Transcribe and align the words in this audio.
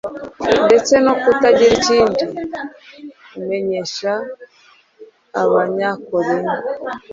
ndetse 0.65 0.93
no” 1.05 1.13
kutagira 1.21 1.71
ikindi 1.79 2.23
amenyesha” 3.39 4.13
abanyakorinto, 5.41 6.57